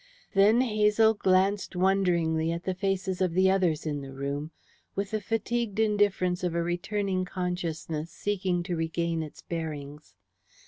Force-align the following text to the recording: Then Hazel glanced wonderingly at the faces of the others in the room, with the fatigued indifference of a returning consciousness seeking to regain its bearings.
Then 0.33 0.61
Hazel 0.61 1.13
glanced 1.13 1.75
wonderingly 1.75 2.51
at 2.51 2.63
the 2.63 2.73
faces 2.73 3.21
of 3.21 3.35
the 3.35 3.51
others 3.51 3.85
in 3.85 4.01
the 4.01 4.11
room, 4.15 4.49
with 4.95 5.11
the 5.11 5.21
fatigued 5.21 5.77
indifference 5.77 6.43
of 6.43 6.55
a 6.55 6.63
returning 6.63 7.23
consciousness 7.23 8.09
seeking 8.09 8.63
to 8.63 8.75
regain 8.75 9.21
its 9.21 9.43
bearings. 9.43 10.15